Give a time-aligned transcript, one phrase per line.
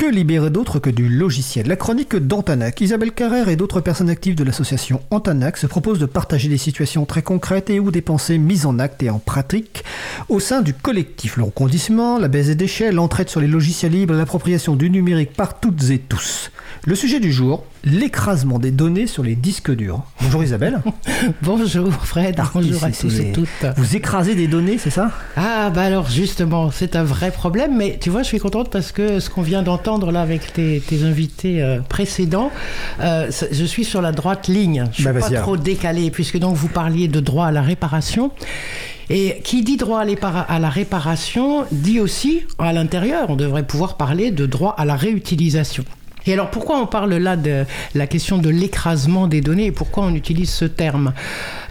[0.00, 1.68] Que libérer d'autre que du logiciel?
[1.68, 2.80] La chronique d'Antanac.
[2.80, 7.04] Isabelle Carrère et d'autres personnes actives de l'association Antanac se proposent de partager des situations
[7.04, 9.84] très concrètes et ou des pensées mises en acte et en pratique
[10.30, 11.36] au sein du collectif.
[11.36, 15.60] Le recondissement, la baisse des déchets, l'entraide sur les logiciels libres, l'appropriation du numérique par
[15.60, 16.50] toutes et tous.
[16.86, 20.02] Le sujet du jour, l'écrasement des données sur les disques durs.
[20.22, 20.80] Bonjour Isabelle.
[21.42, 23.48] Bonjour Fred, Ah, bonjour à tous et toutes.
[23.76, 25.10] Vous écrasez des données, c'est ça?
[25.36, 28.92] Ah bah alors justement, c'est un vrai problème, mais tu vois, je suis contente parce
[28.92, 32.50] que ce qu'on vient d'entendre là avec tes, tes invités euh, précédents,
[33.00, 34.84] euh, je suis sur la droite ligne.
[34.92, 38.30] Je suis Bah, pas trop décalé, puisque donc vous parliez de droit à la réparation.
[39.12, 44.30] Et qui dit droit à la réparation dit aussi, à l'intérieur, on devrait pouvoir parler
[44.30, 45.84] de droit à la réutilisation.
[46.26, 50.04] Et alors pourquoi on parle là de la question de l'écrasement des données et pourquoi
[50.04, 51.12] on utilise ce terme?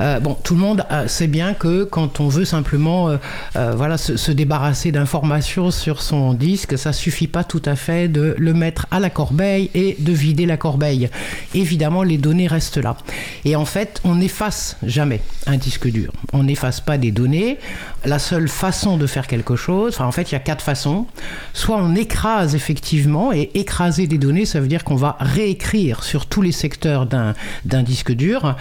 [0.01, 3.97] Euh, Bon, tout le monde euh, sait bien que quand on veut simplement euh, voilà,
[3.97, 8.53] se, se débarrasser d'informations sur son disque, ça suffit pas tout à fait de le
[8.53, 11.09] mettre à la corbeille et de vider la corbeille.
[11.53, 12.97] Évidemment, les données restent là.
[13.45, 16.11] Et en fait, on n'efface jamais un disque dur.
[16.33, 17.57] On n'efface pas des données.
[18.05, 21.05] La seule façon de faire quelque chose, enfin en fait, il y a quatre façons.
[21.53, 26.25] Soit on écrase effectivement, et écraser des données, ça veut dire qu'on va réécrire sur
[26.25, 28.55] tous les secteurs d'un disque dur,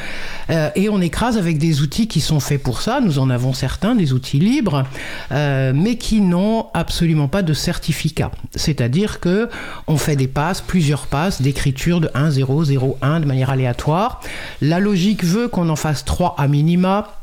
[0.50, 3.00] Euh, et on écrase avec des outils qui sont faits pour ça.
[3.00, 4.84] Nous en avons certains, des outils libres,
[5.32, 8.30] euh, mais qui n'ont absolument pas de certificat.
[8.54, 9.48] C'est-à-dire que
[9.86, 14.20] on fait des passes, plusieurs passes d'écriture de 1, 0, 0, 1 de manière aléatoire.
[14.60, 17.17] La logique veut qu'on en fasse 3 à minima.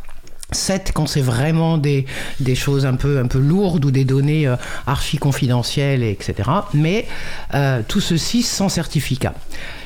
[0.51, 2.05] 7 quand c'est vraiment des,
[2.39, 6.49] des choses un peu, un peu lourdes ou des données euh, archi confidentielles, etc.
[6.73, 7.07] Mais
[7.53, 9.33] euh, tout ceci sans certificat.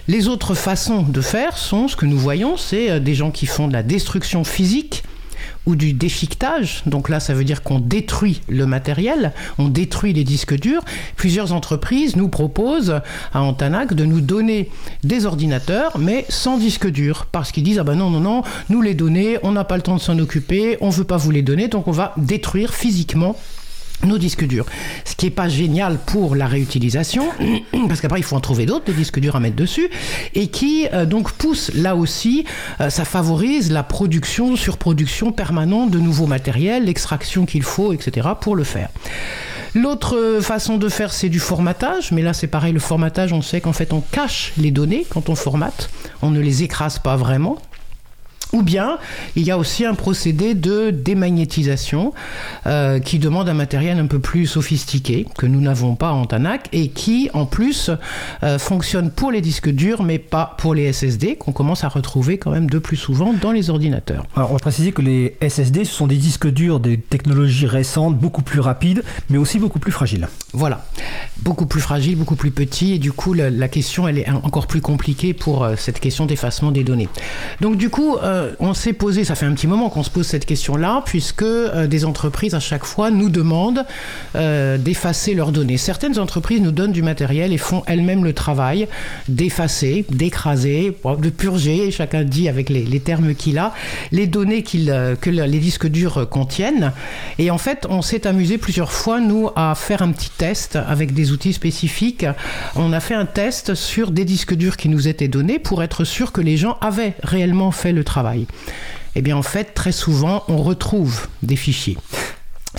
[0.07, 3.45] Les autres façons de faire sont, ce que nous voyons, c'est euh, des gens qui
[3.45, 5.03] font de la destruction physique
[5.75, 6.83] du déchiquetage.
[6.85, 10.83] Donc là, ça veut dire qu'on détruit le matériel, on détruit les disques durs.
[11.15, 13.01] Plusieurs entreprises nous proposent
[13.33, 14.69] à Antanac de nous donner
[15.03, 17.27] des ordinateurs, mais sans disque dur.
[17.31, 19.81] Parce qu'ils disent, ah ben non, non, non, nous les donner, on n'a pas le
[19.81, 23.35] temps de s'en occuper, on veut pas vous les donner, donc on va détruire physiquement
[24.05, 24.65] nos disques durs.
[25.05, 27.25] Ce qui n'est pas génial pour la réutilisation,
[27.87, 29.89] parce qu'après il faut en trouver d'autres, des disques durs à mettre dessus,
[30.35, 32.45] et qui euh, donc pousse là aussi,
[32.81, 38.29] euh, ça favorise la production, surproduction permanente de nouveaux matériels, l'extraction qu'il faut, etc.
[38.39, 38.89] pour le faire.
[39.75, 43.41] L'autre euh, façon de faire, c'est du formatage, mais là c'est pareil, le formatage, on
[43.41, 45.89] sait qu'en fait on cache les données quand on formate,
[46.21, 47.59] on ne les écrase pas vraiment,
[48.53, 48.97] ou bien,
[49.35, 52.13] il y a aussi un procédé de démagnétisation
[52.65, 56.69] euh, qui demande un matériel un peu plus sophistiqué que nous n'avons pas en TANAC
[56.71, 57.91] et qui, en plus,
[58.43, 62.37] euh, fonctionne pour les disques durs mais pas pour les SSD qu'on commence à retrouver
[62.37, 64.25] quand même de plus souvent dans les ordinateurs.
[64.35, 68.17] Alors, on va préciser que les SSD, ce sont des disques durs des technologies récentes,
[68.17, 70.27] beaucoup plus rapides, mais aussi beaucoup plus fragiles.
[70.53, 70.85] Voilà,
[71.41, 74.67] beaucoup plus fragile, beaucoup plus petit, et du coup la, la question elle est encore
[74.67, 77.09] plus compliquée pour euh, cette question d'effacement des données.
[77.61, 80.27] Donc du coup, euh, on s'est posé, ça fait un petit moment qu'on se pose
[80.27, 83.85] cette question-là, puisque euh, des entreprises à chaque fois nous demandent
[84.35, 85.77] euh, d'effacer leurs données.
[85.77, 88.87] Certaines entreprises nous donnent du matériel et font elles-mêmes le travail
[89.27, 93.73] d'effacer, d'écraser, de purger, chacun dit avec les, termes qu'il a,
[94.11, 96.91] les données euh, que le- les disques durs contiennent.
[97.37, 101.13] Et en fait, on s'est amusé plusieurs fois, nous, à faire un petit test avec
[101.13, 102.25] des outils spécifiques.
[102.75, 106.03] On a fait un test sur des disques durs qui nous étaient donnés pour être
[106.03, 108.28] sûr que les gens avaient réellement fait le travail.
[109.15, 111.97] Eh bien, en fait, très souvent, on retrouve des fichiers.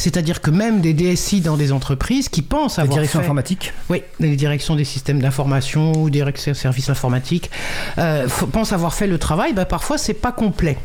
[0.01, 3.25] C'est-à-dire que même des DSI dans des entreprises qui pensent avoir direction fait...
[3.25, 7.51] informatique Oui, les directions des systèmes d'information ou directions des services informatiques
[7.99, 10.79] euh, pensent avoir fait le travail, bah, parfois c'est pas complet.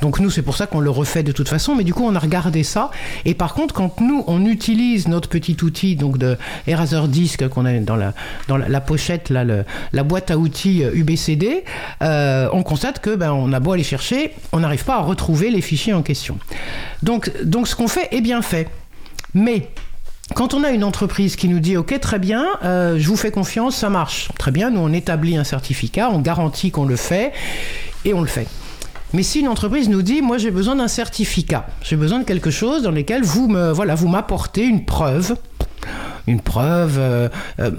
[0.00, 2.14] Donc nous c'est pour ça qu'on le refait de toute façon, mais du coup on
[2.14, 2.90] a regardé ça.
[3.24, 6.36] Et par contre quand nous on utilise notre petit outil donc de
[6.66, 8.14] Eraser Disk qu'on a dans la
[8.48, 11.64] dans la, la pochette là, le- la boîte à outils euh, UBCD,
[12.02, 15.50] euh, on constate que ben on a beau aller chercher, on n'arrive pas à retrouver
[15.50, 16.38] les fichiers en question.
[17.02, 18.51] Donc donc ce qu'on fait est bien fait,
[19.34, 19.68] mais
[20.34, 23.30] quand on a une entreprise qui nous dit OK, très bien, euh, je vous fais
[23.30, 24.28] confiance, ça marche.
[24.38, 27.32] Très bien, nous on établit un certificat, on garantit qu'on le fait
[28.04, 28.46] et on le fait.
[29.12, 32.50] Mais si une entreprise nous dit, moi j'ai besoin d'un certificat, j'ai besoin de quelque
[32.50, 35.36] chose dans lequel vous me, voilà, vous m'apportez une preuve,
[36.26, 37.28] une preuve euh,
[37.60, 37.70] euh,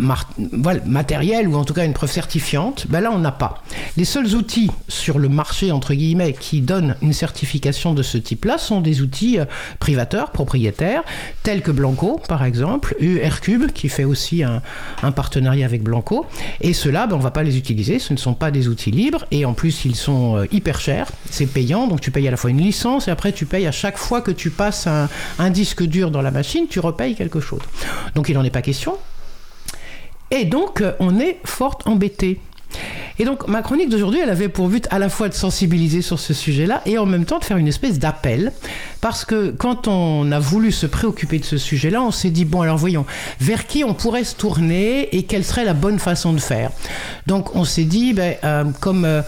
[0.86, 3.64] matérielle ou en tout cas une preuve certifiante, ben là on n'a pas.
[3.98, 8.58] Les seuls outils sur le marché entre guillemets qui donnent une certification de ce type-là
[8.58, 9.46] sont des outils euh,
[9.80, 11.04] privateurs, propriétaires,
[11.44, 14.62] tels que Blanco par exemple, ou Aircube qui fait aussi un,
[15.12, 16.26] partenariat avec Blanco.
[16.62, 19.26] Et ceux-là, ben, on va pas les utiliser, ce ne sont pas des outils libres
[19.32, 22.50] et en plus ils sont hyper chers, c'est payant, donc tu payes à la fois
[22.50, 26.10] une licence et après tu payes à chaque fois que tu passes un, disque dur
[26.10, 27.62] dans la machine, tu repayes quelque chose.
[28.16, 28.98] Donc il n'en est pas question.
[30.32, 32.40] Et donc, euh, on est fort embêté.
[33.20, 36.20] Et donc, ma chronique d'aujourd'hui, elle avait pour but à la fois de sensibiliser sur
[36.20, 38.52] ce sujet-là et en même temps de faire une espèce d'appel.
[39.02, 42.62] Parce que quand on a voulu se préoccuper de ce sujet-là, on s'est dit, bon,
[42.62, 43.06] alors voyons,
[43.40, 46.72] vers qui on pourrait se tourner et quelle serait la bonne façon de faire.
[47.28, 49.22] Donc, on s'est dit, ben, euh, comme euh,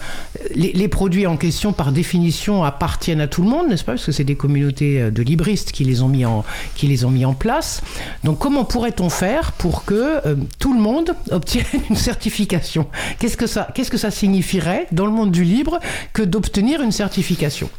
[0.54, 3.92] les, produits en question, par définition, appartiennent à tout le monde, n'est-ce pas?
[3.92, 6.44] Parce que c'est des communautés euh, de libristes qui les ont mis en,
[6.74, 7.82] qui les ont mis en place.
[8.24, 10.20] Donc, comment pourrait-on faire pour que
[10.58, 12.86] tout le monde obtienne une certification?
[13.18, 15.78] Qu'est-ce que ça que ça signifierait dans le monde du libre
[16.12, 17.70] que d'obtenir une certification?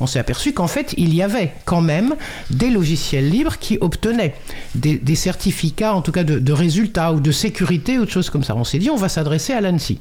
[0.00, 2.14] On s'est aperçu qu'en fait, il y avait quand même
[2.50, 4.34] des logiciels libres qui obtenaient
[4.74, 8.54] des, certificats, en tout cas de, résultats ou de sécurité ou de choses comme ça.
[8.56, 9.98] On s'est dit, on va s'adresser à l'ANSI.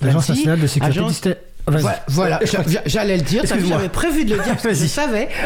[0.00, 1.34] L'Agence nationale de sécurité
[2.08, 2.40] voilà,
[2.86, 5.28] j'allais le dire, j'avais prévu de le dire parce que je savais.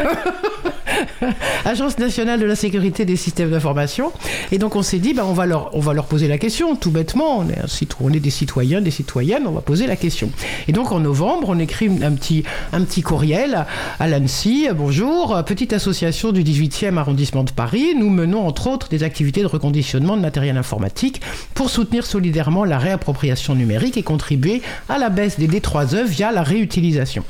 [1.65, 4.11] Agence nationale de la sécurité des systèmes d'information.
[4.51, 7.39] Et donc on s'est dit, bah, on, va leur, poser la question, tout bêtement.
[7.39, 10.29] On est, on est des citoyens, des citoyennes, on va poser la question.
[10.67, 12.43] Et donc en novembre, on écrit un petit,
[12.73, 13.65] un petit courriel
[13.99, 14.67] à l'ANSI.
[14.75, 17.95] Bonjour, petite association du 18e arrondissement de Paris.
[17.97, 21.21] Nous menons entre autres des activités de reconditionnement de matériel informatique
[21.53, 26.43] pour soutenir solidairement la réappropriation numérique et contribuer à la baisse des D3E via la
[26.43, 27.23] réutilisation.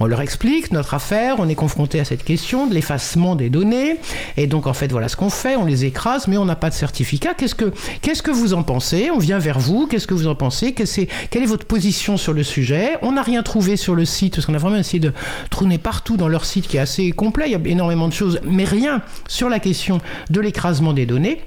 [0.00, 3.96] On leur explique notre affaire, on est confronté à cette question de l'effacement des données,
[4.36, 6.70] et donc en fait voilà ce qu'on fait, on les écrase, mais on n'a pas
[6.70, 7.34] de certificat.
[7.34, 7.72] Qu'est-ce que,
[8.02, 9.10] qu'est-ce que vous en pensez?
[9.10, 10.74] On vient vers vous, qu'est-ce que vous en pensez?
[10.74, 12.98] Quelle est votre position sur le sujet?
[13.02, 15.12] On n'a rien trouvé sur le site, parce qu'on a vraiment essayé de
[15.50, 18.40] trôner partout dans leur site qui est assez complet, il y a énormément de choses,
[18.44, 20.00] mais rien sur la question
[20.30, 21.40] de l'écrasement des données.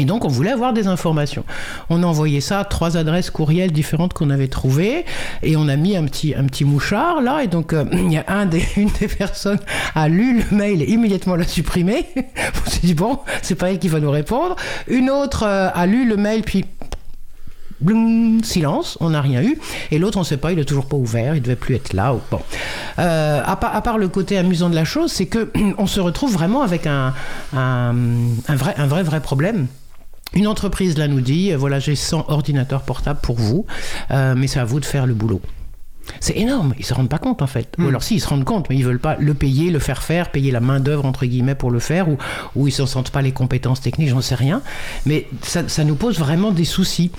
[0.00, 1.44] Et donc, on voulait avoir des informations.
[1.90, 5.04] On a envoyé ça à trois adresses courriels différentes qu'on avait trouvées,
[5.42, 7.42] et on a mis un petit, un petit mouchard là.
[7.42, 8.24] Et donc, euh, il y a
[8.76, 9.58] une des personnes
[9.94, 12.06] a lu le mail et immédiatement l'a supprimé.
[12.16, 14.56] on s'est dit bon, c'est pas elle qui va nous répondre.
[14.86, 16.64] Une autre euh, a lu le mail puis
[18.42, 19.58] silence, on n'a rien eu.
[19.90, 21.92] Et l'autre, on ne sait pas, il est toujours pas ouvert, il devait plus être
[21.92, 22.14] là.
[22.14, 22.40] Ou bon.
[22.98, 26.62] Euh, à, part, le côté amusant de la chose, c'est que on se retrouve vraiment
[26.62, 27.14] avec un,
[27.56, 27.94] un,
[28.48, 29.66] vrai, un vrai, vrai problème.
[30.34, 33.66] Une entreprise là nous dit, voilà, j'ai 100 ordinateurs portables pour vous,
[34.10, 35.40] euh, mais c'est à vous de faire le boulot.
[36.20, 37.74] C'est énorme, ils se rendent pas compte en fait.
[37.78, 37.88] Ou hmm.
[37.88, 40.30] alors si, ils se rendent compte, mais ils veulent pas le payer, le faire faire,
[40.30, 42.18] payer la main d'œuvre entre guillemets pour le faire, ou,
[42.56, 44.62] ou ils ne sentent pas les compétences techniques, j'en sais rien.
[45.06, 47.10] Mais ça, ça, nous pose vraiment des soucis.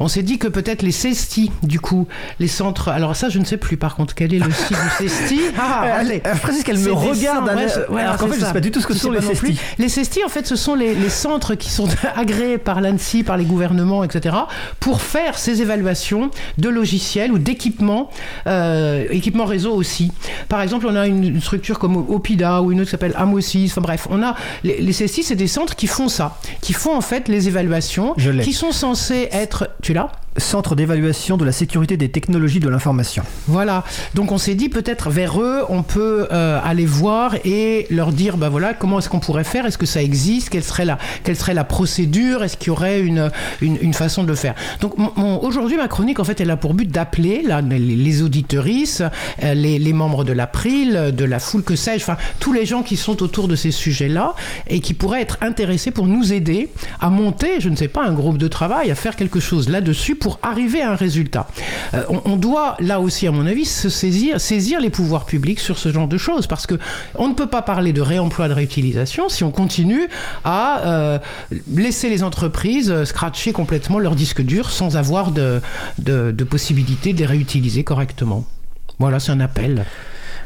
[0.00, 2.06] On s'est dit que peut-être les CESTI, du coup,
[2.38, 2.88] les centres.
[2.88, 5.82] Alors ça, je ne sais plus par contre, quel est le site du CESTI Ah,
[5.98, 7.50] allez, Francis, qu'elle me regarde.
[7.88, 9.58] Ouais, alors qu'en fait, je sais pas du tout ce que sont les CESTI.
[9.78, 13.36] Les CESTI, en fait, ce sont les, les centres qui sont agréés par l'ANSI, par
[13.36, 14.36] les gouvernements, etc.,
[14.80, 18.10] pour faire ces évaluations de logiciels ou d'équipements
[18.46, 20.12] euh, équipement réseau aussi.
[20.48, 23.72] Par exemple, on a une, structure comme Opida ou une autre qui s'appelle Amosis.
[23.72, 24.34] Enfin bref, on a
[24.64, 28.14] les, les CSI, c'est des centres qui font ça, qui font en fait les évaluations,
[28.42, 29.70] qui sont censés être.
[29.82, 30.10] Tu l'as?
[30.38, 33.22] Centre d'évaluation de la sécurité des technologies de l'information.
[33.48, 33.84] Voilà.
[34.14, 38.36] Donc on s'est dit peut-être vers eux, on peut euh, aller voir et leur dire,
[38.36, 39.66] bah voilà, comment est-ce qu'on pourrait faire?
[39.66, 40.48] Est-ce que ça existe?
[40.48, 42.42] Quelle serait la, quelle serait la procédure?
[42.42, 43.30] Est-ce qu'il y aurait une,
[43.60, 44.54] une, façon de le faire?
[44.80, 44.94] Donc
[45.42, 49.04] aujourd'hui, ma chronique, en fait, elle a pour but d'appeler les, les auditeuristes,
[49.42, 52.82] euh, les, les, membres de l'April, de la foule, que sais-je, enfin, tous les gens
[52.82, 54.34] qui sont autour de ces sujets-là
[54.66, 56.70] et qui pourraient être intéressés pour nous aider
[57.00, 60.16] à monter, je ne sais pas, un groupe de travail, à faire quelque chose là-dessus
[60.22, 61.48] pour arriver à un résultat.
[61.94, 65.78] Euh, on, doit, là aussi, à mon avis, se saisir, saisir les pouvoirs publics sur
[65.78, 66.76] ce genre de choses, parce que
[67.16, 70.08] on ne peut pas parler de réemploi, de réutilisation si on continue
[70.44, 71.18] à euh,
[71.74, 75.60] laisser les entreprises euh, scratcher complètement leur disque dur sans avoir de,
[75.98, 78.44] de, de possibilité de les réutiliser correctement.
[79.00, 79.84] Voilà, c'est un appel.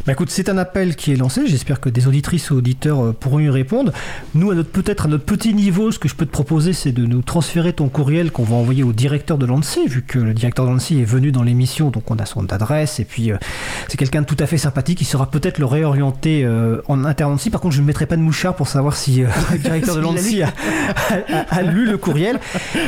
[0.05, 1.47] Bah écoute, c'est un appel qui est lancé.
[1.47, 3.93] J'espère que des auditrices ou auditeurs euh, pourront y répondre.
[4.35, 6.93] Nous, à notre peut-être à notre petit niveau, ce que je peux te proposer, c'est
[6.93, 10.35] de nous transférer ton courriel qu'on va envoyer au directeur de l'ANSI, vu que le
[10.35, 13.37] directeur de l'ANSI est venu dans l'émission, donc on a son adresse et puis euh,
[13.89, 17.39] c'est quelqu'un de tout à fait sympathique qui sera peut-être le réorienter euh, en interne
[17.51, 19.23] Par contre, je ne mettrai pas de mouchard pour savoir si
[19.53, 22.39] le directeur de l'ANSI a, lu le courriel.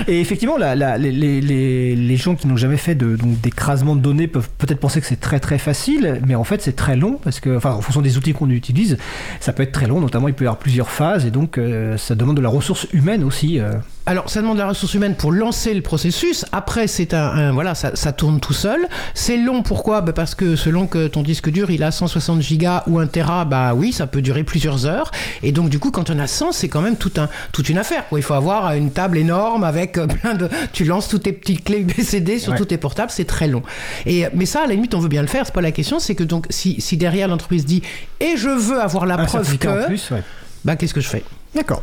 [0.06, 5.00] Et effectivement, les, gens qui n'ont jamais fait d'écrasement de, de données peuvent peut-être penser
[5.00, 7.80] que c'est très très facile, mais en fait c'est très long parce que, enfin, en
[7.80, 8.98] fonction des outils qu'on utilise,
[9.40, 11.96] ça peut être très long, notamment il peut y avoir plusieurs phases, et donc euh,
[11.96, 13.58] ça demande de la ressource humaine aussi.
[13.58, 13.74] Euh.
[14.08, 16.46] Alors, ça demande de la ressource humaine pour lancer le processus.
[16.50, 18.88] Après, c'est un, voilà, ça, ça, tourne tout seul.
[19.12, 20.00] C'est long, pourquoi?
[20.00, 23.44] Bah Parce que selon que ton disque dur, il a 160 gigas ou 1 Tera,
[23.44, 25.10] bah oui, ça peut durer plusieurs heures.
[25.42, 27.76] Et donc, du coup, quand on a 100, c'est quand même tout un, toute une
[27.76, 28.08] affaire.
[28.08, 28.18] Quoi.
[28.18, 30.48] Il faut avoir une table énorme avec euh, plein de.
[30.72, 33.62] Tu lances toutes tes petites clés USB sur tous tes portables, c'est très long.
[34.06, 35.98] Et, mais ça, à la limite, on veut bien le faire, c'est pas la question.
[35.98, 37.82] C'est que donc, si, si derrière l'entreprise dit
[38.20, 39.86] et je veux avoir la preuve que.
[39.86, 40.12] Plus,
[40.64, 41.24] bah, qu'est-ce que je fais?
[41.54, 41.82] D'accord.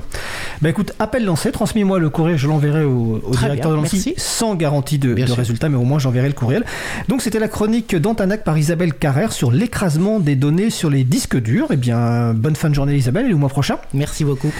[0.62, 4.14] Bah écoute, appel lancé, transmets-moi le courrier, je l'enverrai au, directeur bien, de l'ANSI merci.
[4.18, 6.64] sans garantie de, de résultat, mais au moins j'enverrai le courriel.
[7.08, 11.38] Donc c'était la chronique d'Antanac par Isabelle Carrère sur l'écrasement des données sur les disques
[11.38, 11.68] durs.
[11.72, 13.78] Eh bien, bonne fin de journée Isabelle et au mois prochain.
[13.94, 14.52] Merci beaucoup.